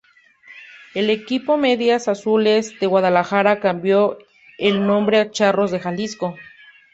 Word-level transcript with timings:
El 0.95 1.11
equipo 1.11 1.57
Medias 1.57 2.07
Azules 2.07 2.79
de 2.79 2.87
Guadalajara 2.87 3.59
cambio 3.59 4.17
de 4.57 4.71
nombre 4.71 5.19
a 5.19 5.29
Charros 5.29 5.69
de 5.69 5.79
Jalisco. 5.79 6.33